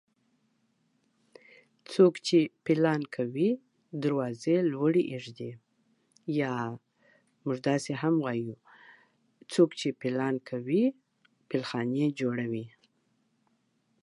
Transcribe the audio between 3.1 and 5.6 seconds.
کوي، دروازې لوړي اېږدي.